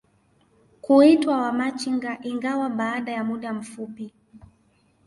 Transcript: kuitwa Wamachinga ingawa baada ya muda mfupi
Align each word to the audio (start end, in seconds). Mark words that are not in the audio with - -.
kuitwa 0.81 1.37
Wamachinga 1.37 2.17
ingawa 2.23 2.69
baada 2.69 3.11
ya 3.11 3.23
muda 3.23 3.53
mfupi 3.53 4.13